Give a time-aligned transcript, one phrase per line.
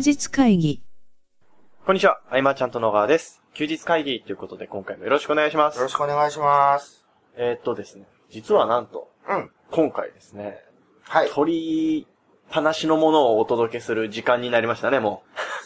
[0.00, 0.82] 日会議。
[1.84, 3.42] こんにちは、あいまちゃんと野川です。
[3.52, 5.88] 休日会議ということで今回もよろしくお願いしますよろ。
[5.88, 7.04] しくお願いします。
[7.36, 9.50] えー、っとですね、実はなんと、うん。
[9.70, 10.58] 今回ですね、
[11.02, 11.28] はい。
[11.30, 12.06] 取りっ
[12.50, 15.22] ぱなしのものをお届けする時間になりましたね、も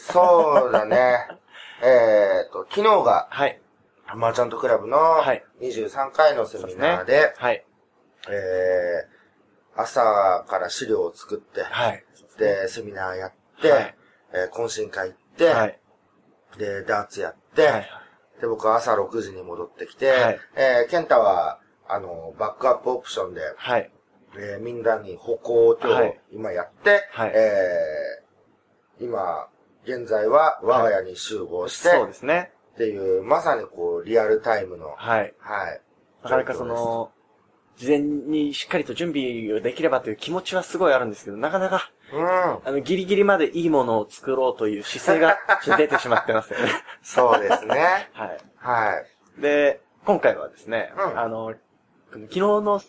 [0.09, 0.11] う。
[0.11, 1.27] そうだね。
[1.81, 3.61] えっと、昨日が、はい。
[4.15, 7.65] マーチャントクラブのはい23回のセミナーで、はい。
[8.29, 12.03] えー、朝から資料を作って、はい。
[12.37, 13.95] で、セミナーやって、はい
[14.35, 15.79] えー懇親会行って、はい。
[16.57, 17.87] で、ダーツやって、はい。
[18.41, 23.91] で、僕は朝6時に戻ってきて、はいえー、ケンタは、あの、バックアップオプションで、はい。
[24.37, 29.47] えーみんなに歩行今日はい今やって、はいえー今、
[29.85, 32.51] 現在は我が家に集合して、そうですね。
[32.75, 35.33] っていう、まさにこう、リアルタイムの、はい。
[35.39, 35.81] はい。
[36.23, 37.11] なかなかその、
[37.77, 42.23] 事前にしっかりと準備をできればという気持ちはすごいあるんですけど、なかなか、うん。
[42.23, 45.37] あの、ギリギリまでいいものを作ろうという姿勢が
[45.77, 46.69] 出てしまってますよね。
[47.01, 48.09] そうですね。
[48.13, 48.37] はい。
[48.57, 49.03] は
[49.37, 49.41] い。
[49.41, 51.53] で、今回はですね、うんあの、
[52.11, 52.81] 昨日の、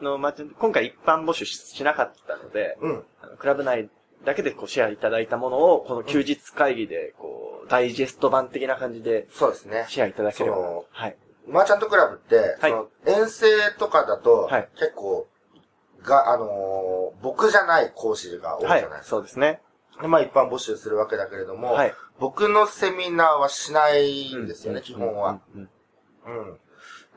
[0.00, 3.04] の、まあ、今回一般募集ししなかったので、うん。
[3.22, 3.88] あのクラブ内
[4.24, 9.86] だけでこうシェアいただいたものを、この休日会議で、こう、ダイジェスト版的な感じでそうですね。
[9.88, 10.56] シェアいただければ。
[10.90, 11.16] はい。
[11.46, 13.46] マーチャントクラブって、はいその遠征
[13.78, 15.26] とかだと、はい結構、
[16.08, 19.02] が、あのー僕じゃない講師が多いじゃはないいですか。
[19.04, 19.60] そうですね。
[20.00, 21.94] でまあ一般募集するわけだけれども、はい。
[22.20, 25.40] 僕のセミナーはしないんですよね、う基本は。。
[25.54, 25.68] うん
[26.26, 26.52] うん。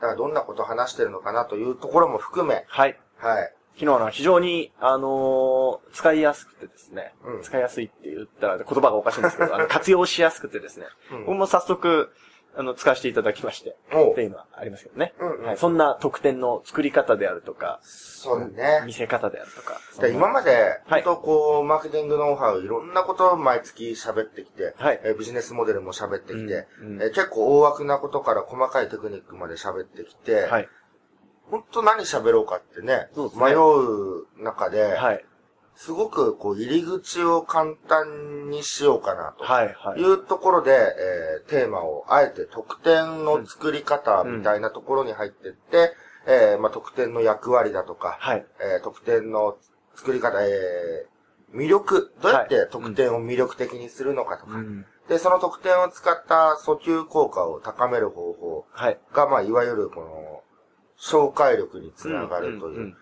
[0.00, 2.98] からどんなこと話してるのかなというところも含め、はい。
[3.18, 3.52] はい。
[3.74, 12.10] 昨日のは非常に、あのー使いやすくてですね、うん使いやすいって言ったら言葉がおかしいんですけど、あの 活用しやすくてですね、うん僕も早速、
[12.54, 15.14] あの、使わせていただきまして、っていうのはありますけどね。
[15.18, 18.46] うんうんはい、そんな特典の作り方であるとか、そうだ
[18.80, 18.82] ね。
[18.86, 19.80] 見せ方であるとか。
[20.00, 30.68] で今まで、はい本当こう、マーケティングノウハウ、いろんなことを毎月喋ってきて、はいえービジネスモデルも喋ってきて、うんうんえー結構大枠なことから細かいテクニックまで喋ってきて、はい。
[31.50, 35.24] 本当何喋ろうかってね、ね迷う中で、はい。
[35.76, 39.44] すごくこう、入り口を簡単にしようかなと。
[39.44, 39.74] はい。
[39.76, 40.12] はいい。
[40.14, 45.92] うところで、えーテーマをあえて特典の作り方みたいなところに入ってって、
[46.26, 48.46] えーまあ、特典の役割だとか、はい。
[48.60, 49.56] えー特典の
[49.96, 51.12] 作り方、えー
[51.56, 58.98] 魅力、どうやって特典を魅力的にするのかとか、うんで、その特典を使った訴求効果を高める方法はい。
[59.12, 60.31] が、まあ、いわゆるこの、
[61.02, 62.94] 紹介力につながるという。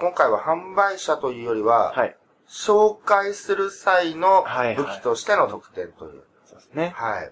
[0.00, 2.16] 今回は販売者というよりは、はい。
[2.48, 6.24] 紹介する際のはいはい武器としての特典という。
[6.44, 6.92] そうですね。
[6.96, 7.30] はい。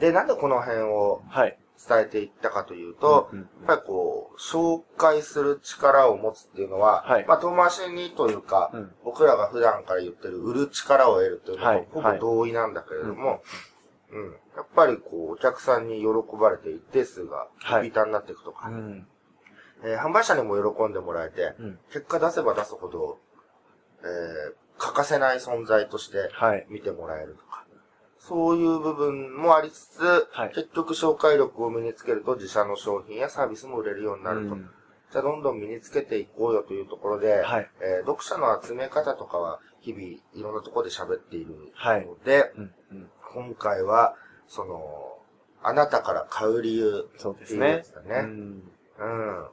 [0.00, 1.56] で、なんでこの辺をはい。
[1.86, 13.73] 伝えていったかというと、やっぱりこう、紹介する力を持つっていうのは、はいまあ、遠回しにというか、うん僕らが普段から言ってる売る力を得るというのはほぼ同意なんだけれども、うん
[14.56, 16.06] やっぱりこう、お客さんに喜
[16.40, 19.06] ばれて一定数がはいリピーターになっていくとか、うん。
[19.84, 21.78] えー販売者にも喜んでもらえて、うん。
[21.92, 23.18] 結果出せば出すほど、
[24.02, 26.66] えー欠かせない存在としてはい。
[26.68, 27.64] 見てもらえるとか、
[28.18, 34.54] そういう部分もありつつ、はい結局紹介力を身につけると自社の商品やサービスも売れるようになると。
[34.54, 34.70] うん
[35.12, 42.74] じゃあどんどん身につけていこうよというところで、はいえー読者の集め方とかは日々いろんなところで喋っているはいので、うん。
[42.90, 43.10] うん。
[43.34, 44.14] 今回は、
[44.46, 45.18] その、
[45.62, 47.84] あなたから買う理由そうですっていうやね。
[48.20, 48.62] うん。
[48.98, 49.46] うん。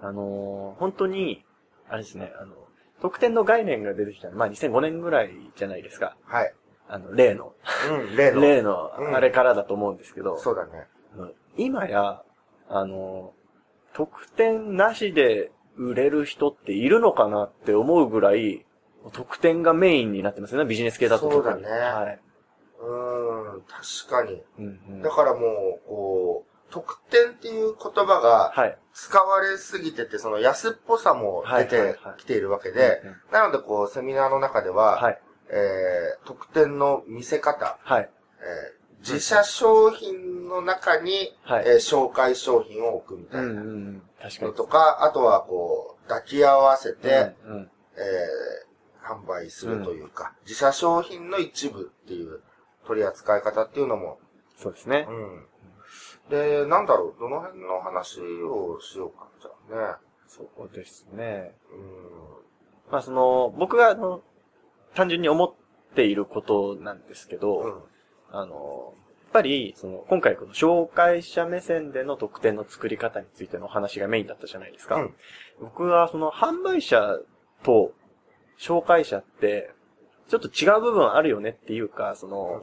[0.00, 1.44] あのー本当に、
[1.88, 2.54] あれですね、あの、
[3.00, 6.16] 特典の概念が出てきたのまあ2005年ぐらいじゃないですか。
[6.24, 6.52] はい。
[6.88, 7.54] あの、例の、
[7.90, 8.40] うん、例の。
[8.42, 10.86] 例のうんあれからだと思うんですけど、そうだね。
[11.16, 12.22] うん今や、
[12.68, 13.32] あの、
[13.94, 18.64] 特典なしで売れる人っているのかなって思うぐらい、
[19.12, 21.30] 特典がメインになってますよね、ビジネス系だと。
[21.30, 22.20] そうだねはい。
[22.80, 24.42] うん、確かに。
[24.58, 25.38] うんうんだからも
[25.84, 28.78] う、こう、特典っていう言葉がはい。
[28.92, 35.20] 使われすぎてて、その安っぽさも出てはいきているわけでうんうん、なのでこう、セミナーの中では、はい。
[35.50, 38.10] えー、特典の見せ方、はい。
[38.40, 44.02] えー自社商品の中に、はいえー紹介商品を置くみたいなうんうんうん。
[44.20, 44.56] 確かのに。
[44.56, 48.68] とか、あとはこう、抱き合わせて、うんうんえー
[49.08, 52.42] 販売するというか、自社商品の一部っていう
[52.88, 54.18] 取り扱い方っていうのも、
[54.56, 55.12] そうですねう。
[55.12, 55.46] ん。
[56.30, 59.96] で、なんだろう、どの辺の話をしようか、じゃあね。
[60.26, 61.54] そうですね。
[61.70, 64.22] うまあその、僕があの、
[64.94, 65.54] 単純に思っ
[65.94, 67.64] ていることなんですけど、ん。
[67.64, 67.82] うん。
[68.30, 68.94] あの、
[69.24, 74.96] やっぱり、その、今回この紹介者目線での特典の作り方についてのお話がメインだったじゃないですか。
[74.96, 75.14] うん
[75.60, 77.18] 僕はその、販売者
[77.62, 77.92] と
[78.58, 79.72] 紹介者って、
[80.28, 82.62] ちょっと違う部分あるよねっていうか、その、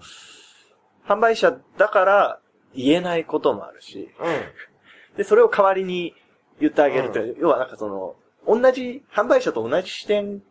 [1.07, 2.39] 販売者だから
[2.75, 5.17] 言えないこともあるし、うん。
[5.17, 6.13] で、それを代わりに
[6.59, 8.15] 言ってあげるという、要はなんかその、
[8.47, 10.41] 同じ、販売者と同じ視点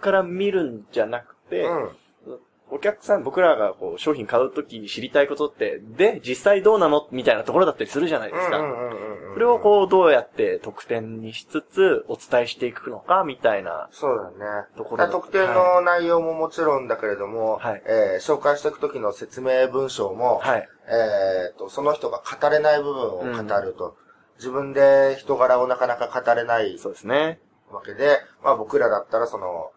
[0.00, 1.90] から見るんじゃなくて、うん。
[2.68, 7.06] お客さん、僕らがこう商品買うときに知りたいことって、で、実際どうなの？
[7.12, 8.58] みたいなところだったりするじゃないですか。
[8.58, 9.34] うんうんうんうん。
[9.34, 13.88] それをこう、どうやって特典にしつつ、お伝えしていくのか、みたいな。
[13.92, 14.66] そうだね。
[14.76, 20.68] ところ特典の内容ももちろんだけれども、はいえー紹介していくときの説明文章も、はい。
[20.88, 23.96] えーと、その人が語れない部分を語ると、
[24.38, 27.38] 自分で人柄をなかなか語れないそうですね。
[27.70, 29.70] わけで、まあ僕らだったらその、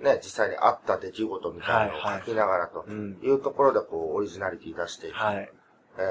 [0.00, 3.18] ね、実際にあった出来事みたいなのを書きながらとうん。
[3.22, 5.16] いうところでこう、オリジナリティ出していく。
[5.16, 5.50] はい。
[5.98, 6.02] え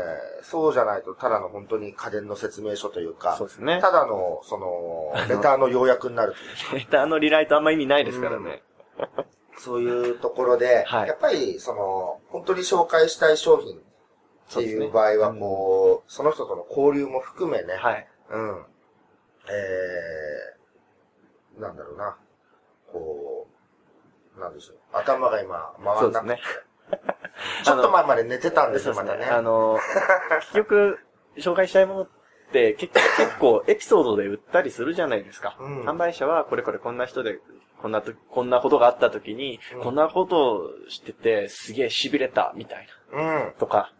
[0.42, 3.80] ーそうじゃないと、ただの本当に家電の説明書というかそう、ですね。
[3.82, 8.64] ただの、その、レターの要約になるというか レターのリライトあんま意味ないですからね。
[9.58, 13.82] そういうところで、はいやっぱり、その、本当に紹介したい商品っ
[14.54, 18.08] ていう場合は、こう、その人との交流も含めね、はい。
[18.30, 18.66] うん。
[19.50, 22.18] えー、なんだろうな。
[22.92, 23.59] こう、
[24.40, 24.78] なんでしょう。
[24.94, 26.34] 頭が今、回んなくて。
[26.34, 26.42] ね。
[27.64, 28.94] ちょっと前まで寝てたんですよ。
[28.96, 29.26] またね。
[29.26, 29.80] あの、
[30.42, 31.00] 結局、
[31.38, 32.08] 紹介したいものっ
[32.52, 35.56] て、結結構エピソードで売ったりするじゃないですか。
[35.60, 37.40] うん販売者はこれこれこんな人で、
[37.82, 43.26] こんなと、こんなことがあった時に、うんこんなことをしてて、すげえ痺れた、みたいうん。
[43.26, 43.52] な。
[43.60, 43.94] とか、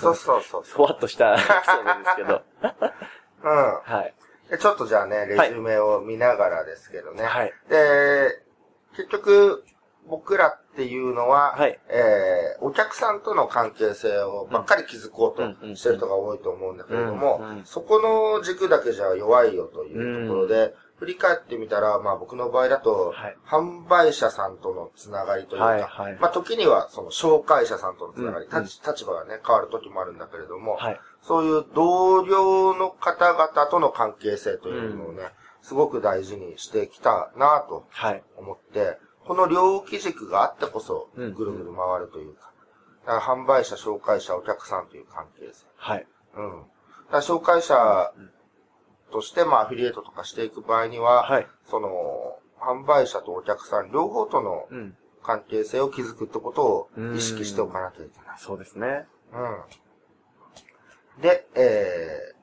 [0.00, 0.62] そうそうそう。
[0.66, 2.42] ふわっとしたエピソードですけど。
[3.42, 3.80] うん。
[3.84, 4.14] はい。
[4.50, 7.22] でちょっとじゃあね、レジュメを見ながらですけどね。
[7.24, 7.52] はい。
[7.68, 8.40] で、
[8.98, 9.64] 結局、
[10.08, 11.78] 僕らっていうのは、はい。
[11.88, 23.36] えーお客さんとの関係性をばっかり築こううんうんとしてる人が多いと思うんだけれども、うんうんそこの軸だけじゃ弱いよというところで、振り返ってみたら、まあ僕の場合だと、はい。
[23.46, 26.16] 販売者さんとのつながりというか、はいはい。
[26.20, 28.64] まあ時にはその紹介者さんとのつながり、うんうん。
[28.64, 31.00] 立場がね、変わる時もあるんだけれども、はい。
[31.22, 35.22] そういう同僚の方々との関係性というのをね、
[35.68, 38.22] すごく大事にしてきたなとはい。
[38.38, 42.50] 思って、この両基軸があってこそ、うんぐるぐる回るというか、
[43.04, 45.66] だから販売者、紹介者、お客さんという関係性。
[45.76, 46.06] はい。
[46.36, 46.62] うん。
[47.12, 48.14] だ紹介者
[49.12, 51.46] として、まあ、アフィリエイトとかしていく場合には、はい。
[51.66, 54.96] その、販売者とお客さん、両方とのうん。
[55.20, 58.38] 関係性を築くってことを意識しておかなきゃいけない。
[58.38, 59.06] そうですね。
[59.34, 61.20] うん。
[61.20, 62.37] で、えー、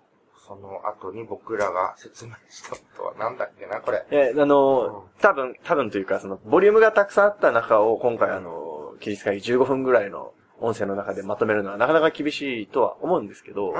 [0.47, 4.05] その後に僕らが説明したことはなんだっけな、これ。
[4.11, 13.75] え、あの、多分、多分というか、その、ボリュームがたくさんあった中を、今回あの、切り使い15分ぐらいの音声の中でまとめるのはなかなか厳しいとは思うんですけど、うん。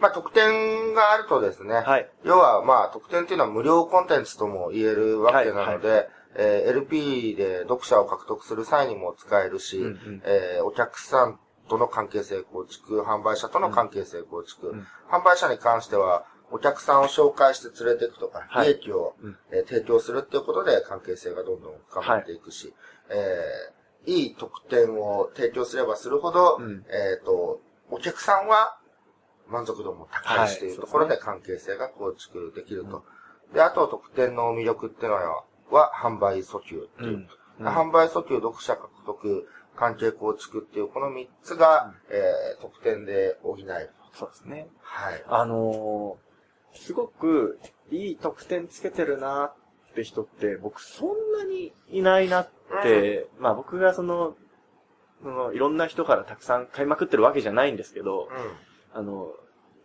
[0.00, 2.08] まあ、特典があるとですね、はい。
[2.24, 11.40] 要は、まあ、特典っていうのは無料コンテンツとも言えるわけなので、えー LP で読者を獲得する際にも使えるし、うんうんえーお客さん
[11.70, 14.86] との関係性構築、販売者との関係性構築、うん。
[15.08, 18.66] 販売者に関しては、お客さんを紹介して連れていくとか、はい。
[18.68, 19.38] 利益を、うん。
[19.52, 22.74] えー提供するっていうことで関係性がどんどん深まっていくし、
[23.08, 26.84] えーいい特典を提供すればするほど、うん。
[26.88, 28.78] えっ、と、お客さんは
[29.46, 33.04] 満足度も高いしというところで関係性が構築できると。
[33.52, 37.16] で、あと特典の魅力っていうのは、は販売訴求っていう。
[37.16, 37.28] うん。
[37.60, 37.66] うん。
[37.66, 39.46] 販売訴求、読者獲得、
[39.80, 43.90] 関係構築っていう、この3つが、えー、特典で補える。
[44.12, 44.68] そうですね。
[44.82, 45.24] はい。
[45.26, 46.30] あのー
[46.72, 47.58] すごく
[47.90, 49.46] いい得点つけてるな
[49.90, 52.50] って人って、僕そんなにいないなっ
[52.84, 54.36] て、まあ僕がその、
[55.20, 58.28] その、いろんな人からたくさん買いまくってるわけじゃないんですけど、
[58.94, 59.32] あの、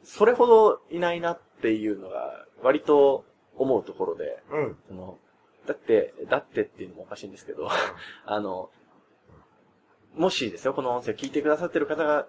[0.03, 3.25] それほどいないなっていうのが、割と
[3.57, 4.59] 思うところで、うん。
[4.59, 4.77] うん。
[4.87, 5.17] その、
[5.65, 7.67] だって、だってっていうのもおかしいんですけど、
[8.25, 8.69] あの、
[10.15, 12.25] もしですよ、この音声聞いてくださってる方が、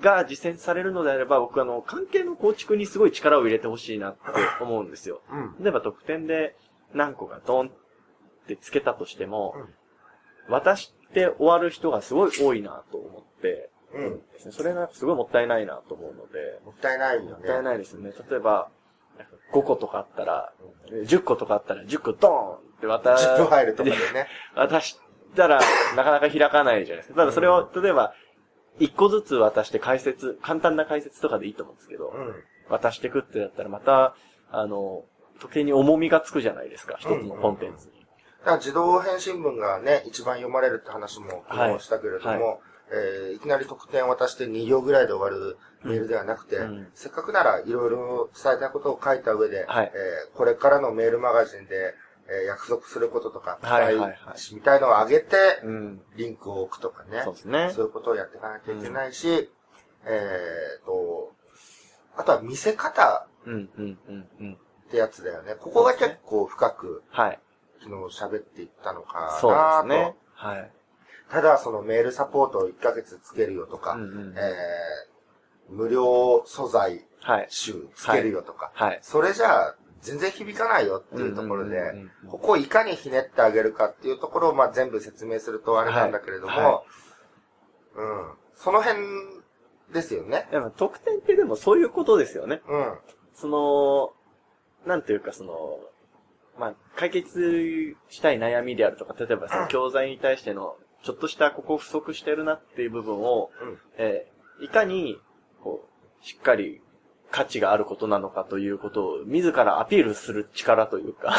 [0.00, 4.20] が実践されるのであれば、僕あの、関係の構築にすごい力を入れてほしいなって
[4.60, 5.22] 思うんですよ。
[5.30, 5.56] うん。
[5.62, 6.56] 例えば特典で
[6.92, 7.70] 何個かドンっ
[8.46, 9.54] てつけたとしても、
[10.48, 14.18] 渡して終わる人がすごい多いなと思って、うん。
[14.32, 14.52] ですね。
[14.52, 17.30] それがすごいもったいないなと思うので、もったいないよね。
[17.30, 18.12] もったいないですよね。
[18.30, 18.70] 例えば、
[19.18, 20.52] なんか5個とかあったら、
[20.90, 24.26] 10個とかあったら10個ドーンって渡10分入るとかでね。
[24.56, 24.98] 渡し
[25.34, 25.60] たら、
[25.96, 27.14] なかなか開かないじゃないですか。
[27.14, 28.14] ただそれを、例えば、
[28.80, 32.34] 1個ずつ渡して解説、簡単な解説とかでいいと思うんですけど、うん。
[32.68, 34.14] 渡してくってだったらまた、
[34.50, 35.04] あの、
[35.40, 37.92] 時計に重みがつくじゃないですか、一つのコンテンツに。
[38.40, 42.40] だから自動返信文がね、一番読まれるって話も昨日したけれども、はい。
[42.40, 42.58] は
[42.94, 46.88] えーいきなり特典渡して2行ぐらいで終わるメールではなくて、うん。
[46.94, 49.92] せっかくならいろいろ伝えたいことを書いた上で、はい。
[49.94, 51.94] えーこれからのメールマガジンで
[52.28, 54.14] えー約束することとか、はいはいはい
[54.54, 56.00] みたいのを上げて、うん。
[56.16, 57.22] リンクを置くとかね。
[57.24, 59.50] そうですねそういうことをやっていかなきゃいけないし、
[60.04, 61.32] えっと、
[62.16, 64.58] あとは見せ方うん、うん、うん、うん。
[64.88, 65.54] ってやつだよね。
[65.58, 67.38] ここが結構深くはい。
[67.82, 69.86] 昨日喋っていったのかなそうですと。
[69.88, 70.14] ね。
[70.34, 70.70] はい。
[71.30, 77.46] ただそのメールサポートを1ヶ月つけるよとか、うんうんえー、無料素材はい。
[77.48, 78.98] 集つけるよとか、はい。
[79.00, 86.82] それじゃあ全然響かないよっていうところでここをいかにひねってあげるかっていうところをまあ全部説明するとあれなんだけれども、はいは
[87.94, 88.32] うん。
[88.54, 89.00] その辺
[89.92, 90.48] ですよね。
[90.50, 92.62] でも、得点ってでもそういうことですよね。
[92.68, 92.94] うん。
[93.34, 94.12] その、
[94.86, 95.78] なんていうかその、
[96.58, 105.18] まあ、解決したい悩みであるとか、例えばその教材に対しての、ちょっとしたここ不足してるなっていう部分を、うんえーいかに、
[105.64, 105.88] こ
[106.20, 106.80] う、しっかり
[107.32, 111.34] 価値があることなのかということを、自らアピールする力というか。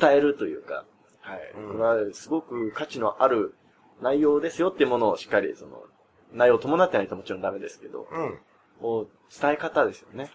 [0.00, 0.84] 伝えるというか、
[1.20, 1.52] はい。
[1.56, 3.54] うんこれはすごく価値のある
[4.00, 5.82] 内容ですよっていうものをしっかり、その、
[6.32, 8.38] 内容を伴ってないともちろんダメですけど、うん。
[8.80, 10.30] こう、伝え方ですよね。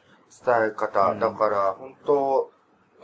[0.46, 1.12] 伝え方。
[1.12, 2.52] うんだから、本当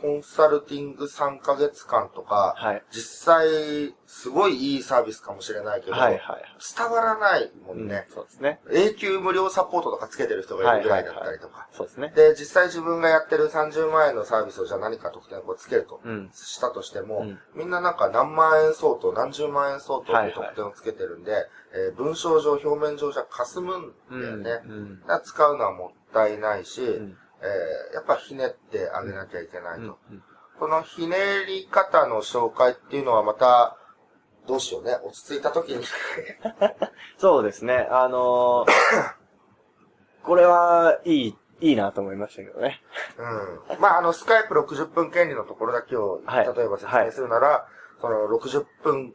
[0.00, 2.82] コンサルティング3ヶ月間とか、はい。
[2.90, 6.42] 実際、すごいいいサービスかもしれないけど、はいはい。
[6.76, 8.06] 伝わらないもうんんね。
[8.08, 8.60] そうですね。
[8.72, 11.68] 永久無料サポートとかつけてる人がいるぐらいだったりとか。
[11.72, 12.12] そうですね。
[12.16, 16.30] で、実際自分がやってる30万円のサービスをじゃあ何か特典をつけると、うん。
[16.32, 23.78] したとしても、うんみんななんか何万円相当、何十万円相当って特典をつけてるんで、えー文章上、表面上じゃ霞む
[24.16, 24.62] んだよね。
[24.66, 25.02] うん。
[25.24, 29.98] 使うのはもったいないし、うんえーやっぱひねってあげなきゃいけないと。
[30.10, 30.22] うん
[30.60, 31.16] このひね
[31.46, 33.78] り方の紹介っていうのはまた、
[34.46, 34.98] どうしようね。
[35.02, 35.82] 落ち着いた時に。
[37.16, 37.88] そうですね。
[37.90, 38.70] あのー
[40.22, 42.82] これは、いい、いいなと思いましたけどね。
[43.16, 43.80] うん。
[43.80, 47.66] まあ、あの、スカイプ60分権利のところだけを、はい例えば説明するなら、
[48.02, 49.14] その60分、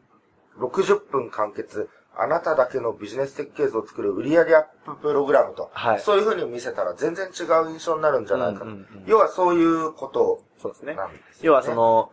[0.58, 8.66] 60分完結、あなただけのビジネス設計図を作る売上アッププログラムと、はいそういう風に見せたら全然違う印象になるんじゃないかと。
[8.66, 10.96] うんうんうん要はそういうことそうですね。
[10.96, 11.32] なんですよ、ね。
[11.42, 12.12] 要はそ、の、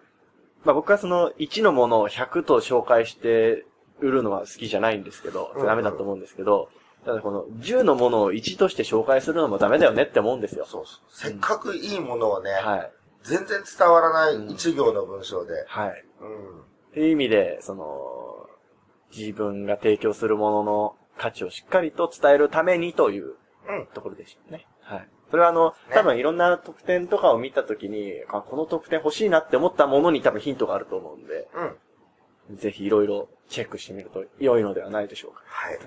[0.64, 3.64] まあ、僕はその1のものを100と紹介して
[4.00, 6.68] 売るのは好きじゃないんですけど、うんうんダメだと思うんですけど、
[7.04, 10.66] ただこの10のものを1として紹介するのもダメだよねって思うんですよ。
[10.66, 11.00] そうそう。
[11.10, 12.92] せっかくいいものをね、はい。
[13.24, 16.04] 全然伝わらないうん一行の文章で、はい。
[16.20, 16.60] うん。
[16.60, 17.86] っていう意味で、その、
[19.16, 23.34] 自分が提供するものの価値をしっかりと伝えるためにという
[23.68, 23.86] うん。
[23.94, 24.66] ところでしたね。
[24.80, 25.08] はい。
[25.30, 31.48] それはあの、ね多分いろんな特典とかを見たときに、あ、この特典欲しいなって思ったものに多分ヒントがあると思うんで、
[32.50, 32.56] うん。
[32.56, 35.42] ぜひいろいろチェックしてみると良いのではないでしょうか。
[35.46, 35.78] はい。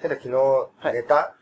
[0.00, 1.34] けど昨日、い寝た、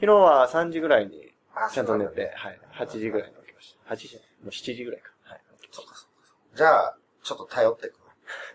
[0.00, 2.60] 昨日は3時ぐらいにあちゃんと寝て、はい。
[2.78, 3.94] 8時ぐらいに起きました。
[3.94, 5.10] 8時もう7時ぐらいか。
[5.24, 5.40] はい。
[5.72, 7.98] そうかそうかじゃあ、ちょっと頼ってく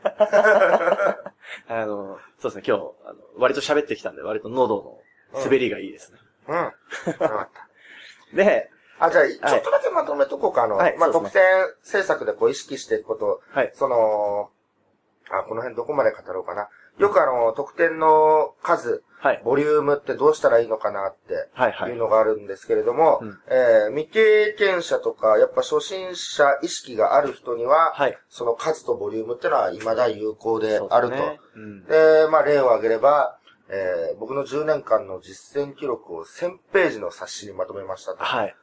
[1.68, 5.02] あの、そうですね、今日、あの、割と喋ってきたんで、割と喉
[5.34, 6.20] の滑りがいいですね。
[6.48, 6.74] わ。
[7.06, 7.14] うん。
[7.14, 7.68] よかった。
[8.36, 8.70] で、
[9.00, 10.64] あ、じゃあ、ちょっとだけまとめとこうか。
[10.64, 11.42] あの、まあ、はいそうです特典
[11.84, 13.72] 制作でこう意識していくこと、はい。
[13.74, 14.50] その、
[15.32, 16.70] あ、この辺どこまで語ろうかな。
[17.00, 19.42] よくあの、特典の数、はい。
[19.44, 21.96] ボリュームってどうしたらいいのかなって、はい、う。
[21.98, 28.18] のがあるんですけれども、うんえー未経験者とか、やっぱ初心者意識がある人には、はい。
[28.30, 31.16] その数とボリュームっていうのは未だ有効であると。
[31.16, 31.84] ですねうん。
[31.86, 33.38] で、まあ、例を挙げれば、
[33.70, 38.24] えー僕の10年間の実践記録を1000ページの冊子にまとめましたと。
[38.24, 38.56] はい。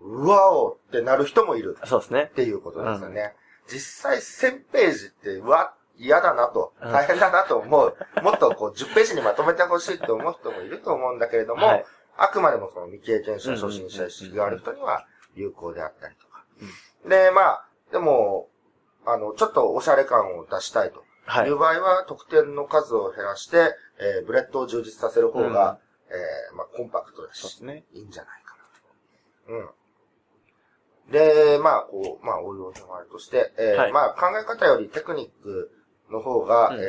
[0.00, 2.34] うわおってなる人もいるそうですねっ。
[2.34, 3.34] ていうことですよね。
[3.68, 7.96] 実際1000ページって、うわ、嫌だなと、うん大変だなと思う。
[8.22, 11.84] もっとこう10ページにまとめてほしいと思う人もいると思うんだけれども、はい
[12.18, 16.44] あくまでもその未経験者、うんうんうん初心者意識がある人には有効であったりとか。
[17.06, 18.48] で、まあ、でも、
[19.04, 21.04] あの、ちょっとおしゃれ感を出したいと。
[21.26, 21.58] はいいう。
[21.58, 27.84] 場合は、得点の数を減らして、えーブレッドを充実させる方が、えーまあ、コンパクトだし、ね。
[27.92, 28.56] いいんじゃないか
[29.50, 29.66] なと。
[31.08, 31.12] うん。
[31.12, 35.70] で、まあ、こう、まあ、応用編はあるとして、えーはいまあ、考え方よりテクニック
[36.10, 36.86] の方が、うんうんえ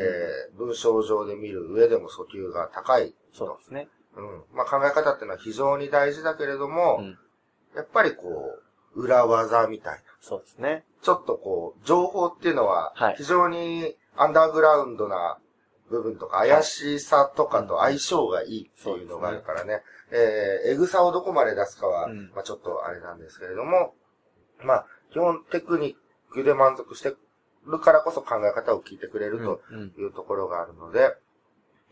[0.54, 3.14] ー文章上で見る上でも訴求が高い。
[3.32, 3.88] そうですね。
[4.16, 4.44] うん。
[4.58, 7.18] まあ、考え方っていうのは非常に大事だけれども、うん。
[7.76, 8.26] やっぱりこ
[8.96, 10.00] う、裏技みたいな。
[10.20, 10.84] そうですね。
[11.04, 15.38] ちょっとこう、情報っていうのははい、非常にアンダーグラウンドな
[15.90, 23.94] 部分とか、怪しさとかと相性がいいっていうのがあるからね、えー、エグさをどこまで出すかは、うんまあちょっとあれなんですけれども、
[24.64, 25.96] まあ、基本テクニ
[26.32, 27.14] ックで満足して
[27.68, 31.16] るからこそ考え方を聞いてくれるとうんうんいうところがあるので、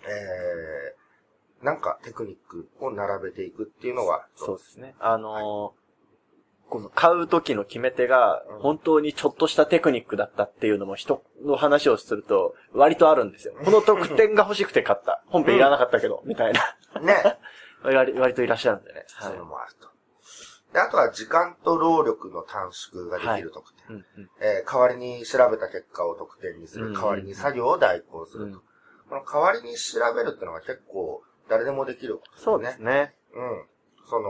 [0.04, 4.96] えー、なんかテクニックを並べていくっていうのは、そうですね。
[5.00, 5.86] あのー
[6.70, 13.54] この買う時の決め手がうん、本当にちょっとしたテクニックだったっていうのも人の話をすると、割とあるんですよ。
[13.64, 15.24] この特典が欲しくて買った。
[15.28, 17.02] 本編いらなかったけど、みたいな。
[17.02, 17.38] ね。
[17.84, 19.06] 割割といらっしゃるんでね。
[19.08, 19.90] そういうのもあると。
[20.76, 23.96] で、あとは時間と労力の短縮ができる特典。
[23.96, 26.88] うんうんえー代わりに調べた結果を特典にする。
[26.88, 28.58] うん代わりに作業を代行すると。
[28.58, 28.62] うん
[29.08, 32.44] この代わりに調べるってのが結構誰でもできることですね。
[32.44, 33.16] そうですね。
[33.36, 33.66] うん。
[34.10, 34.30] その、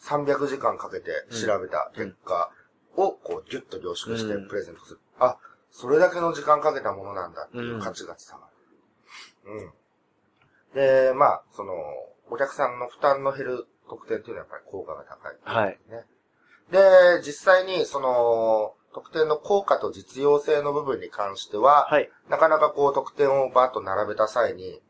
[0.00, 2.50] 300時間かけて調べた結果
[2.96, 5.00] をこうギュッと凝縮してうんプレゼントする。
[5.18, 5.38] あ、
[5.70, 8.48] それだけの時間かけたものなんだっていう価値が伝わ
[9.44, 9.52] る。
[9.52, 9.72] うん。
[10.74, 11.72] で、まあ、その、
[12.28, 15.36] お客さんの負担の減る特典っていうのはやっぱり効果が高い。
[15.42, 15.78] はい。
[15.88, 16.04] ね。
[16.70, 22.10] で、実際にその、特典の効果と実用性の部分に関しては、はい。
[22.28, 24.80] なかなかこう特典をバーッと並べた際に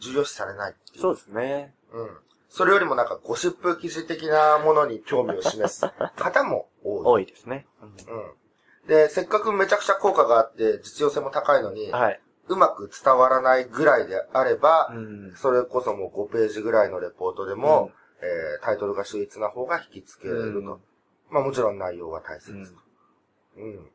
[0.00, 1.74] 重要視されないそうですね。
[1.92, 2.10] うん。
[2.48, 7.04] それよりもなんかゴシップ記事的なものに興味を示す 方も多い。
[7.04, 7.66] 多いですね。
[7.82, 8.86] うん。
[8.88, 12.20] で、せっかくめちゃくちゃ効果があって実用性も高いのに、はい。
[12.48, 15.34] うまく伝わらないぐらいであれば、うん。
[15.36, 17.90] それこそもう5ページぐらいのレポートでも、
[18.22, 20.58] えータイトルが秀逸な方が引き付けると。
[20.58, 20.80] うん
[21.28, 22.80] まあもちろん内容は大切と。
[23.58, 23.90] うん。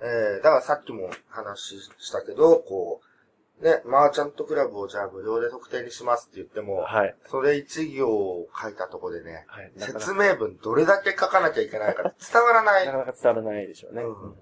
[0.00, 3.00] えー、だからさっきも話したけど、こ
[3.60, 7.16] う、ね、マーチャントクラブをじゃあ無料で特典にしますって言っても、はい。
[7.26, 9.72] それ一行を書いたとこでね、はい。
[9.76, 12.02] 説明文どれだけ書かなきゃいけないか
[12.32, 12.86] 伝わらない。
[12.86, 14.02] なかなか伝わらないでしょうね。
[14.02, 14.36] うん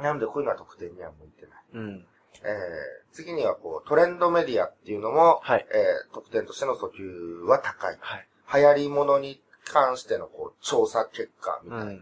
[0.00, 1.64] なのでこういうのは特典には向いてない。
[1.74, 2.06] うん。
[2.42, 5.66] えー、次にはこう、トレンドメディアっていうのも、はい。
[5.72, 7.98] えー、特典としての訴求は高い。
[8.00, 8.28] はい。
[8.54, 11.84] 流行り物に関してのこう、調査結果みたいな。
[11.86, 11.92] うん。
[11.96, 12.00] え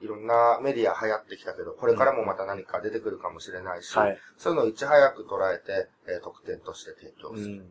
[0.00, 4.18] ー、いろんなメディア流行ってきたけど、これからもまた何か出てくるかもしれないし、はい。
[4.36, 7.64] そういうのをいち早く捉えて、えー特典として提供する。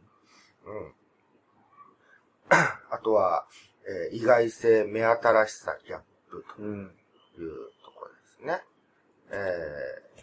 [0.65, 0.77] うん。
[0.77, 0.95] うん。
[2.89, 3.47] あとは、
[3.87, 6.95] えー意外性、目新しさ、ギャップうん。
[7.35, 8.63] というところですね。
[9.31, 10.21] え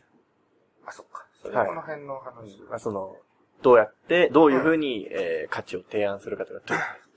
[0.84, 1.26] ー、あ、そっか。
[1.42, 2.60] それはいこの辺の話。
[2.68, 3.16] まあ、その、
[3.62, 6.66] どうやって、どういうふうに、えー価値を提案するかというか、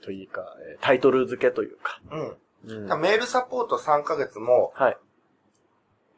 [0.00, 2.00] とというか、えータイトル付けというか。
[2.10, 2.36] うん。
[2.64, 4.96] うんメールサポート3ヶ月も、はい。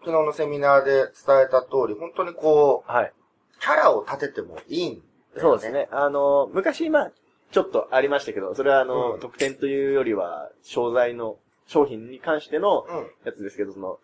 [0.00, 3.12] 昨日のセミナーで伝えた通り、本当にこう、はい。
[3.60, 5.40] キャラを立ててもいいんだよね。
[5.40, 5.72] そうです。
[5.72, 5.88] ね。
[5.90, 7.12] あの、昔、まあ、
[7.50, 13.10] ちょっとありましたけど、それはあの、うん特典というよりは、商材の、商品に関してのうん。
[13.24, 13.98] やつですけど、その、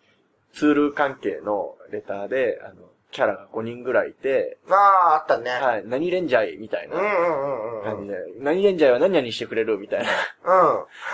[0.53, 5.51] ツール関係のレターで、あの、キャラが5人ぐらいいて、ああ、あったね。
[5.51, 7.79] はい、何レンジャーみたいなうんうんうんうん。
[7.79, 7.83] うん。
[7.83, 10.05] 感じで、何レンジャーは何々してくれるみたいな。
[10.05, 10.11] な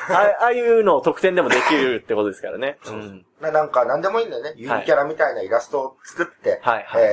[0.09, 2.77] あああいうのを特典でもできるってことですからね。
[2.83, 4.53] そううんなんか何でもいいんだよね。
[4.55, 7.03] ゆるはいキャラみたいなイラストを作って、はい、はい。
[7.03, 7.11] えー、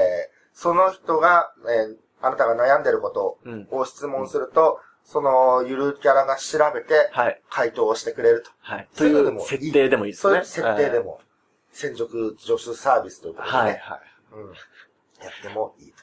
[0.53, 3.69] その人が、えー、あなたが悩んでることうん。
[3.71, 7.41] を質問すると、そのゆるキャラが調べて、はい。
[7.51, 8.51] 回答をしてくれると。
[8.61, 8.89] はい。
[8.97, 10.31] という設定でもいいですね。
[10.31, 11.21] そういう設定でも、
[11.75, 13.59] 専属助手サービスということでね。
[13.59, 14.01] はい、はい。
[14.33, 14.53] うん。
[14.53, 14.55] や
[15.29, 15.97] ってもいいと。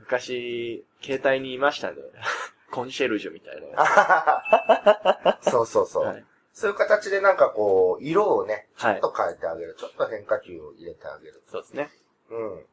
[0.00, 1.98] 昔、携帯にいましたね。
[2.72, 6.04] コンシェルジュみたいな そうそうそう。
[6.04, 6.24] はい
[6.58, 8.98] そういう形でなんかこう、色をね、ちょっ。
[8.98, 9.76] と変えてあげる。
[9.78, 11.40] ちょっと変化球を入れてあげる。
[11.46, 11.88] そうですね。
[12.30, 12.66] うん。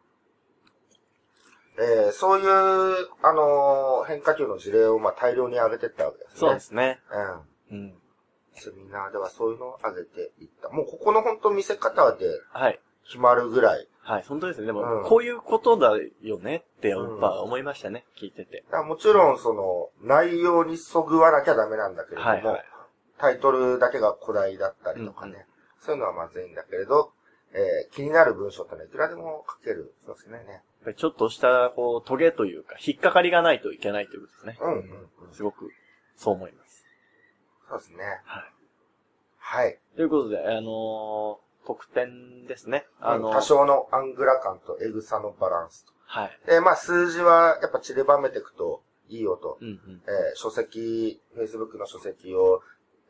[1.77, 2.47] えー、そういう、
[3.21, 6.39] あのー変化球の事例をまあ大量に上げてったわけですね。
[6.39, 6.99] そうですね。
[7.69, 7.77] うん。
[7.77, 8.01] うん。
[8.61, 10.69] セミナーではそういうのを上げていった。
[10.69, 12.79] もうここの本当見せ方ではい。
[13.05, 13.87] 決まるぐらい。
[14.01, 14.67] はい、本当ですね。
[14.67, 15.91] でうんも、こういうことだ
[16.21, 18.05] よねって、やっぱ思いましたね。
[18.19, 18.63] 聞いてて。
[18.87, 22.65] もちろんその、内容にそぐわなきゃダメなんだけれども、はい、はい。
[23.17, 25.31] タイトルだけが古代だったりとかね。
[25.31, 25.45] うんうん
[25.85, 27.11] そういうのはまずいんだけれど、
[27.53, 29.93] えー、気になる文章ってのはいくらでも書ける。
[30.03, 30.37] そうですね。
[30.37, 34.57] やっぱりちょっとした、こう、トゲというか、引っかかりがないといけないということですね。
[34.61, 34.79] うんうん
[35.27, 35.69] うんすごく、
[36.17, 36.64] そう思います。
[37.69, 38.03] そうですね。
[38.25, 38.43] はい。
[39.37, 39.79] はい。
[39.95, 42.85] ということで、あのー特典ですね。
[42.99, 45.93] あのあの、多少のアングラ感とエグさのバランスと。
[46.05, 46.39] はい。
[46.45, 49.57] で、まあ数字はやっぱ散りばめていくといいよと。
[49.59, 50.01] うんうん。
[50.07, 52.61] えー書籍、Facebook の書籍を、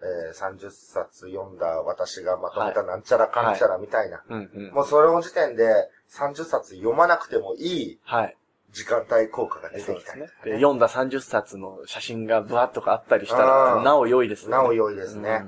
[0.02, 4.24] えー30冊読んだ私がまとめたなんちゃらかんちゃらみたいな。
[4.30, 4.72] うんうん。
[4.72, 8.38] もうそれの時点で30冊読まなくてもいいはい。
[8.76, 10.06] 時間帯効果が出てきたりと。
[10.06, 10.58] かで、ね。
[10.58, 14.52] 読んだ30冊の写真がブワッとかあったりしたら、なお良いですね。
[14.52, 15.46] なお良いですね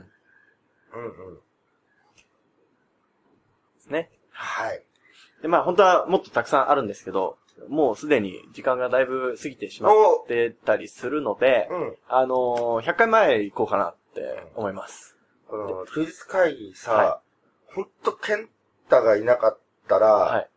[0.93, 1.01] うん。
[1.01, 1.35] うんうん。
[1.35, 1.41] で
[3.81, 4.09] すね。
[4.31, 4.81] はい。
[5.41, 7.37] で、まあ本当はもっとたくさんあるんですけど、
[7.67, 9.93] もうすでに時間がだいぶ過ぎてしまっ
[10.25, 11.95] てたりするので、うん。
[12.07, 15.17] あのー、100回前行こうかなって思います。
[15.49, 17.21] この、休日会議さ、は
[17.73, 18.49] ほんと、ケン
[18.89, 19.59] タがいなかっ
[19.89, 20.49] たら、はい。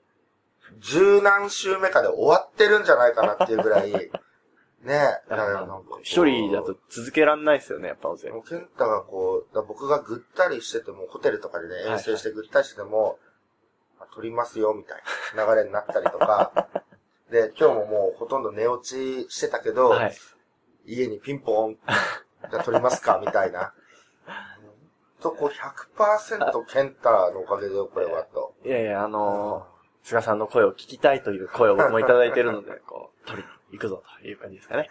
[0.78, 3.92] 十何週目かで終わってるんじゃないかなっていうぐらい、
[4.82, 13.18] ねだからなんかこう一人だと続けらんないですよね、やっぱ、全もう、ケンタがこう、だ僕がぐったりしてても、ホテルとかでね、はい遠征してぐったりしてても、
[13.98, 15.02] あ撮りますよ、みたい
[15.36, 16.68] な流れになったりとか、
[17.30, 20.16] で、今日ももうほとんど寝落ちしてたけど、はい。
[20.86, 21.78] 家にピンポン、
[22.50, 23.72] じゃあ撮りますか、みたいな。
[25.20, 28.54] と、こう100%ケンタのおかげでよ、これは、と。
[28.64, 34.88] いやいや、あのー、菅さんの声を聞きたいという声を僕もいただいてるので、 こう、取りに行くぞという感じですかね。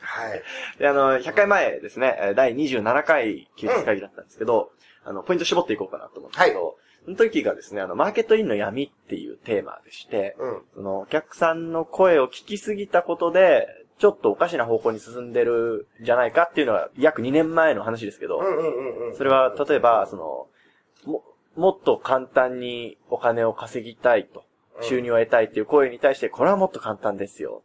[0.00, 0.42] はい。
[0.78, 4.70] で、あの、100回前ですね、えー第27回休日会議だったんですけど、
[5.04, 10.62] あの、ポイント絞っていこうかなと思うんですけど、その時がですね、あの、マーケットインの闇っていうテーマでして、うん。
[10.74, 13.66] その、お客さんの声を聞きすぎたことで、
[13.98, 19.16] ちょっとおかしな方向に進んでるんじゃないかっていうのは約2年前の話ですけど、うんうんうんうん。
[19.16, 20.46] それは例えば、その、
[21.12, 21.24] も、
[21.56, 24.44] もっと簡単にお金を稼ぎたいと、
[24.80, 27.62] 収入を得たいっていう声に対して、これはもっと簡単ですよ。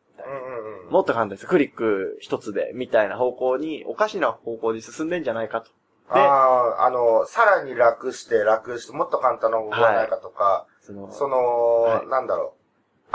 [0.90, 1.48] もっと簡単です。
[1.48, 5.68] クリック一つで、みたいな方向に、おかしな方向に進んでんじゃないかと。
[6.14, 11.38] で、ああ、あの、さらに楽して楽して、もっと簡単な方法はないかとか、その、その、
[11.82, 12.64] はいなんだろう。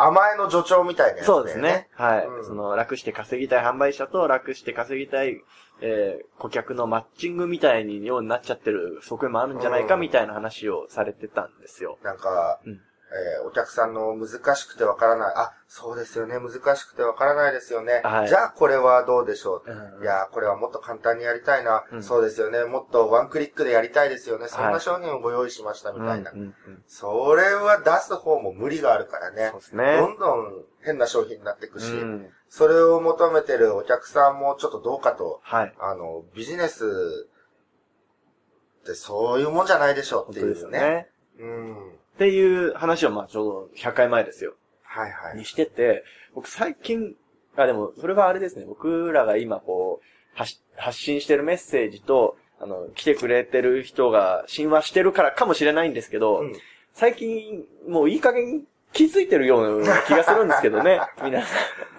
[0.00, 1.88] 甘えの助長みたいなやつだよそうですね。。
[1.92, 5.42] はい、うんその、楽して稼ぎたい販売者と楽して稼ぎたい、
[5.80, 11.98] えー、顧客のマッチングみたいにようになっちゃってる側面もあるんじゃないか、うんみたいな話をされてたんですよ。
[12.02, 12.72] なんか、うん
[13.10, 15.34] えーお客さんの難しくてわからない。
[15.34, 16.34] あ、そうですよね。
[16.38, 18.02] 難しくてわからないですよね。
[18.04, 19.70] はいじゃあこれはどうでしょう。
[19.70, 22.64] うんいやー、これはもっと簡単にやりたいな、うんそうですよね。
[22.64, 24.46] もっとワンクリックでやりたいですよね。
[24.48, 26.32] そんはない商品をご用意しましたみたいな。
[26.86, 29.60] それは出す方も無理があるからねそう。
[29.60, 29.96] ですね。
[29.96, 35.74] どんどん変な商品になっていくし、うんそれを求めてるお客さんもちょっとどうかと、はい。
[35.78, 37.28] あの、ビジネス
[38.82, 40.78] ってそういうもんじゃないでしょうっていう本当ですよね。
[40.80, 41.08] ね。
[41.40, 41.88] うん。
[41.90, 44.54] っていう話を、まあ、ちょうど100回前ですよ。
[44.82, 45.36] はいはい。
[45.36, 47.14] にしてて、僕最近、
[47.56, 48.64] あ、でも、それはあれですね。
[48.64, 56.52] 僕らが今こう、発発信してるメッセージと、あの、来てくれてる人が親和してるからかもしれないんですけど、うん
[56.98, 61.00] 最近、もういい加減気づいてるような気がするんですけどね。
[61.22, 61.56] 皆さ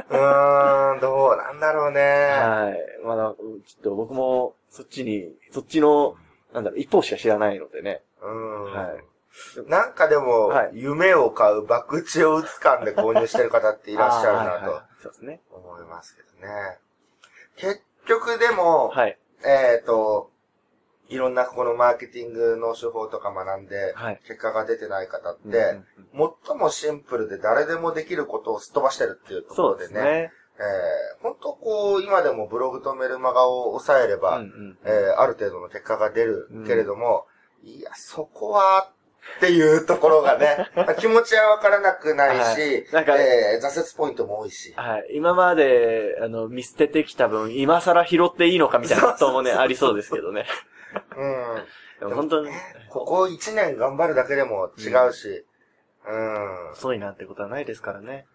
[0.09, 2.01] うーん、どうなんだろうね。
[2.01, 2.49] ん。
[2.63, 2.99] はい。
[3.03, 6.15] まだ、ちょっと僕も、そっちに、そっちの、
[6.53, 8.03] なんだろう、一方しか知らないのでね。
[8.21, 8.73] うん。
[8.73, 9.03] はい
[9.67, 15.41] なんかでも、はい夢を買う、博打を打つ感で購入してる方っていらっしゃるな あーはいはいそうですね。
[15.49, 16.77] と思いますけどね。
[17.55, 19.17] 結局でも、はい。
[19.45, 20.31] えっ、と、
[21.09, 24.19] いろんなこのマーケティングの手法とか学んで、はい。
[24.27, 25.81] 結果が出てない方って、
[26.47, 29.93] 最もシンプルで誰でもできることをすっ飛ばしてるっていうとこそうろでね。
[29.93, 30.31] ですね。
[30.59, 34.41] えー、本当こう、今でもブログとメルマガを抑えれば、
[34.83, 37.25] えーある程度の結果が出るけれども、
[37.63, 38.91] いや、そこは、
[39.37, 44.73] っていうところがね、 まあ気持ちはわからなくないし、はいなんかえー挫折ポイントも多いし。
[44.75, 45.09] はい。
[45.13, 50.45] 今まで、あの、見捨ててきた分、今更拾っていいのかみたいなこともね、ありそうですけどね。
[52.01, 52.15] うん。
[52.15, 52.51] 本当に、
[52.89, 55.45] ここ1年頑張るだけでも違うし、
[56.07, 56.71] うん。
[56.71, 58.07] 遅いなんてことはないですからね。
[58.07, 58.25] ね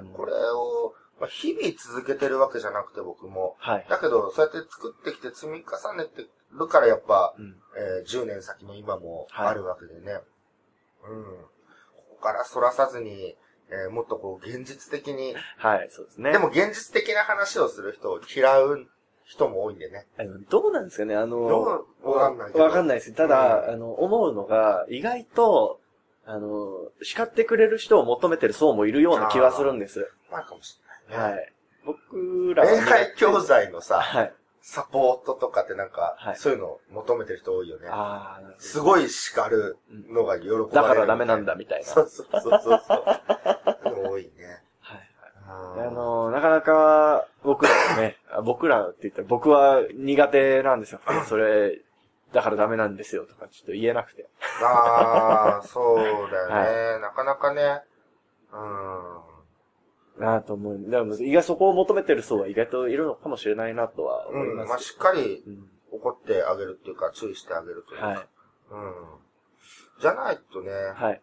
[0.00, 3.56] うんこれを、まあ、日々続けてるわけじゃなくて僕も。
[3.58, 3.86] はい。
[3.88, 7.56] だけど、そうやって作ってきて積み重ねてるからやっぱ、うん。
[7.76, 10.20] えー10年先の今もはいあるわけでね。
[11.08, 11.24] うん。
[11.24, 13.36] ここから反らさずに、
[13.70, 16.32] えーもっとこう現実的に、はい、そうですね。
[16.32, 18.86] でも、現実的な話をする人を嫌う
[19.26, 20.06] 人も多いんでね。
[20.18, 23.12] あのどうなんですかねあの、どうわかんないわかんないです。
[23.12, 25.80] ただ、うんあの、思うのが、意外と、
[26.24, 30.08] あの、叱ってくれる人を求めてる層もいるような気がするんです。
[30.30, 31.34] まあかもしれない、ね。
[31.34, 31.52] はい。
[31.84, 34.32] 僕らは恋愛教材のさ、はい。
[34.60, 37.88] サポートとかってなんか、はいそういうの求めてる人多いよね。
[37.88, 40.68] ああ、すごい叱るのが喜ばれる。
[40.72, 41.86] だからダメなんだ、みたいな。
[41.86, 44.02] そうそうそうそうそう。
[44.04, 44.62] の多いね。
[45.76, 45.86] はい。
[45.86, 51.00] ああの、なかなか、僕らはね、 あ僕らって言ったら僕は苦手なんですよ。
[51.26, 51.80] それ、
[52.32, 54.28] だからダメなんですよとかちょっと言えなくて。
[54.62, 56.92] あー、そうだよね。
[56.94, 57.82] はなかなかね。
[58.52, 60.22] うん。
[60.22, 60.78] なあと思う。
[60.78, 64.56] でも、意外そこを求めてる層は意外といるのかもしれないなとは思いうん。
[64.56, 64.84] まあ、ます。
[64.84, 68.06] しっかりうん怒ってあげるっていうか、注意してあげるというか。
[68.08, 68.28] はい。
[68.70, 68.94] うん。
[70.00, 71.22] じゃないとね、はい。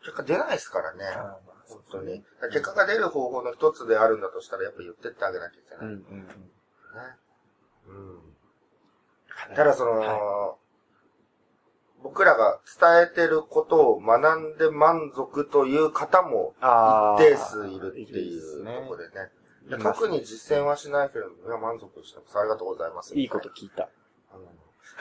[0.00, 1.04] 結果出ないですからね。
[1.04, 1.38] あ
[1.70, 2.24] 本当に。
[2.52, 5.86] 結果が出る方法の一つであるんだとしたら、やっぱ言ってってあげなきゃいけない。
[5.86, 6.26] うんうんね。
[7.88, 7.96] うん。
[7.96, 9.54] うん。
[9.54, 10.54] ただその、は
[12.02, 19.30] 僕らが伝えてることを学んで満足という方もあ一定数いるっていうですねところでね。
[19.68, 22.38] います特に実践はしないけれども、いや、満足してます。
[22.38, 23.14] ありがとうございます。
[23.14, 23.88] いいこと聞いた。
[24.34, 24.44] うん。
[24.44, 24.50] だ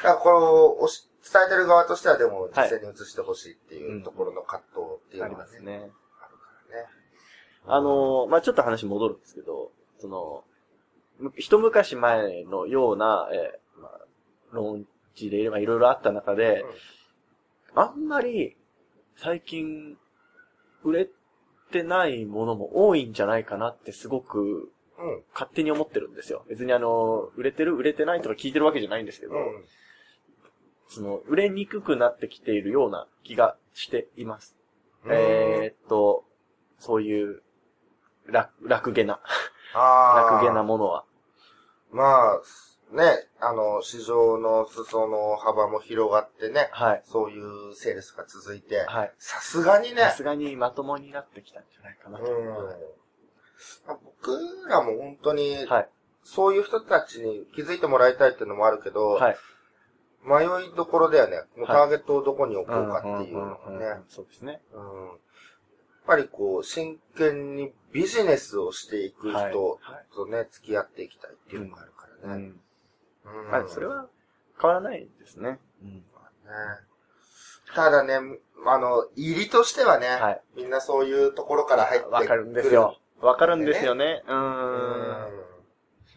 [0.02, 5.72] から、この、おし伝えてる側としてはでも、実践に移してほしいっていうところの葛藤っていうありのがね、ますね。
[5.74, 5.92] あるからね。
[7.66, 10.44] あのー、まあちょっと話戻るんですけど、その、
[11.20, 14.00] む一昔前のような、えーまあ、
[14.52, 16.64] ローンチでいろいろあった中で、
[17.76, 18.56] あんまり
[19.18, 19.98] 最近
[20.84, 21.10] 売れ
[21.72, 25.24] てないものも多いんじゃないかなってすごくうん。
[25.34, 26.44] 勝手に思ってるんですよ。
[26.50, 29.66] 別にあの、売れてる売れてないとか聞いてるわけじゃないんですけど、うん。
[30.90, 34.56] その、売れにくくなってきているような気がしています。
[35.06, 35.12] うん。
[35.14, 36.26] えーっと、
[36.80, 37.42] そういう、
[38.26, 39.20] 楽、楽げな、
[39.74, 40.32] ああ。
[40.32, 41.06] 楽げなものは。
[41.92, 42.42] まあ、
[42.92, 47.04] ね、あの、市場の裾の幅も広がってね、はい。
[47.06, 49.14] そういうセールスが続いて、はい。
[49.20, 52.26] さすがにねさ、すがにまともになってきたんじゃないかなと。
[52.26, 52.46] うん。
[54.04, 55.90] 僕らも本当に、はい。
[56.24, 59.38] そういう人たちに気づいてもらいたいっていうのもあるけど、はい。
[60.24, 61.44] 迷いどころだよね。
[61.66, 64.02] タはいーゲットをどこに置こうかっていうのがね。
[64.10, 64.62] そうですね。
[64.74, 65.12] うん。
[66.10, 72.52] やっぱりこう、真剣にビジネスをしていく人はいはいとね、付き合っていきたいっていうのがあるからね。
[73.26, 73.42] うん。
[73.44, 74.08] うんまあ、それは
[74.60, 75.60] 変わらないですね。
[75.84, 75.90] うん。
[75.90, 76.04] ね
[77.76, 78.16] ただね、
[78.66, 82.08] あの、入りとしてはね、はいみんなそういうところから入って。
[82.08, 82.98] わかるんですよ。
[83.22, 84.24] わかるんですよね。
[84.28, 84.34] う。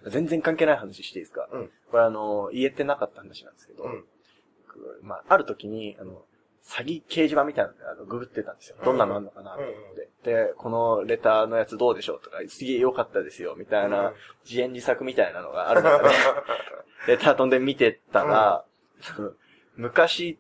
[0.09, 0.11] ん。
[0.11, 1.48] 全然関係ない話していいですか？
[1.52, 1.70] うん。
[1.90, 4.05] これあの、言えてなかった話なんですけど、うん。
[5.02, 6.24] まあ、ある時に、あの、
[6.64, 8.77] 詐欺掲示板みたいなので、あの、ググってたんですよ。
[8.85, 9.72] どんなのあんのかなと思っ
[10.22, 10.31] て。
[10.31, 14.12] で、このレターのやつどうでしょうとか、すげえ良かったですよ、みたいな、
[14.48, 16.14] 自演自作みたいなのがある中で、
[17.09, 18.64] レター飛んで見てたら、
[19.77, 20.38] 昔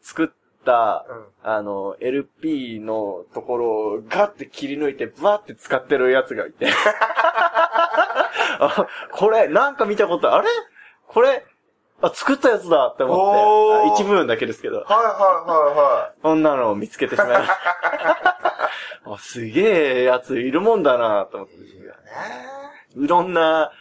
[0.00, 0.28] 作っ
[0.64, 1.26] た、うん。
[1.42, 6.66] あの、LP のところをガッて切り抜いて、バーって使ってるやつがいて。
[8.58, 10.48] あ、これ、なんか見たことあれ
[11.06, 11.44] これ、
[12.02, 17.54] あ、作ったやつだって思って、あ一部分だけですけど、はいはいはこんなのを見つけてしまいました。
[19.14, 21.54] あ、すげえやついるもんだなと思って。
[21.54, 21.68] いはい。
[21.68, 21.96] いいよね
[22.96, 23.72] いろんな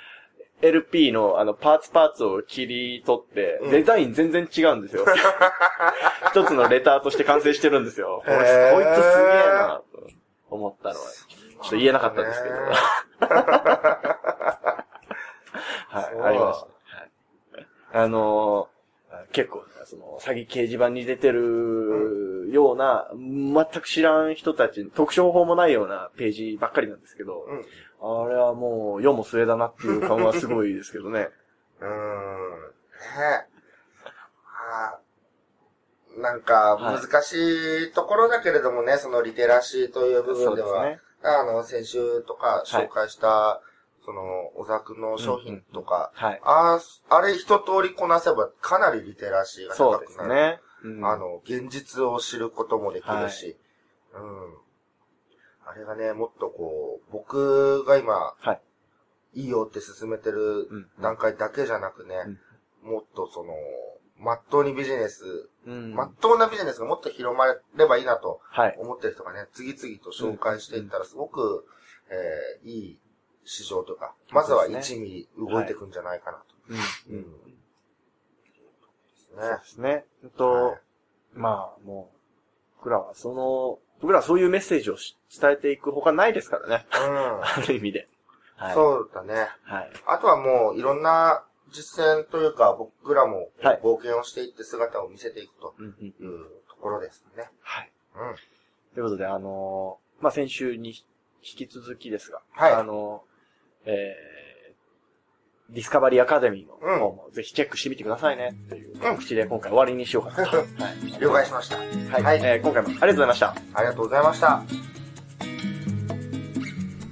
[0.62, 5.06] LP のあのパーツパーツを切り取って、うんデザイン全然違うんですよ。
[6.32, 8.23] 一つのレターとして完成してるんですよ。
[8.25, 8.84] こいつすげえ
[9.47, 10.08] なと
[10.49, 12.56] 思ったのは、ちょっと言えなかったんですけど。
[12.56, 12.62] ね
[15.88, 16.75] はい、ありました。
[17.95, 18.75] はい、あのー
[19.31, 28.25] 結構、その、詐欺掲示板に出てるような、全く知らん人たち、特徴法もないようなページばっかりなんですけど、うん。
[28.25, 31.29] あれはもう、世も末だなっていう感はすごいですけどね。
[31.79, 31.91] うーん。
[31.91, 33.47] ね
[34.43, 34.99] はあ
[36.17, 37.34] なんか、はい難し
[37.89, 40.99] いところだけれどもね、そのリテラシーという部分では、ね。
[41.23, 43.62] あの、先週とか紹介した、
[44.06, 46.41] その、小沢くんの商品とか、はい。
[46.44, 50.30] ああ、あれ一通りこなせばかなりリテラシーがそうで高くなる。
[50.30, 50.60] すね。
[50.84, 53.58] うんあ、の、現実を知ることもできるし、
[54.13, 54.58] うん。
[55.65, 58.62] あれがね、もっとこう、僕が今、はい。
[59.41, 62.15] いいよって進めてるうん段階だけじゃなくね、
[62.84, 63.54] もっとその、
[64.18, 65.94] まっとうにビジネス、うん。
[65.96, 68.78] まっとうなビジネスがもっと広まればいいなとはい。
[68.80, 71.65] 思ってる人がね、次々と紹介していったらすごく、
[72.10, 73.00] えーいい
[73.45, 76.43] 市場とか、まずはそうです1ミリ動いていくんじゃないかなと。
[76.69, 77.15] うん。
[77.15, 77.23] うん。
[77.23, 77.27] うん。
[77.27, 77.31] ね
[79.36, 80.05] そうですね。
[80.23, 80.79] えっと、はい
[81.34, 82.17] まあ、もう、
[82.77, 86.86] 僕らはその、僕らはそういうメッセージをし伝えていく他ないですからね。
[86.91, 88.08] ある意味で。
[88.58, 88.63] うん。
[88.65, 88.73] はい。
[88.73, 89.49] そうだね。
[89.63, 89.91] はい。
[90.05, 96.15] あとはもういろんな実践というか僕らもはい冒険をしていって姿を見せていくとうんうんいう
[96.69, 97.49] ところですね。
[97.62, 97.91] はい。
[98.15, 98.36] うん。
[98.93, 100.89] ということで、あのーまあ、先週に
[101.41, 103.35] 引き続きですが、はいあのー
[103.86, 110.58] えー、ディスカバリーアカデミーのうん方もぜひチェックしてみてくださいねっていううん告知で今回終わりにしようかなと。
[110.58, 110.67] はい。
[111.19, 111.78] 了解しました。
[111.78, 111.84] は
[112.19, 112.24] い。
[112.24, 113.56] はいえー今回もありがとうございました。
[113.74, 114.63] ありがとうございました。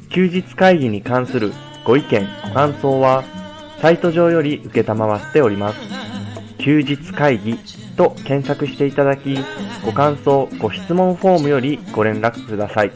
[0.09, 1.51] 休日会議に関する
[1.85, 3.23] ご意見、ご感想は、
[3.81, 5.79] サイト上より受けたまわっております。
[6.59, 7.57] 休日会議
[7.97, 9.37] と検索していただき、
[9.83, 12.91] ご感想、ご質問フォームよりご連絡ください。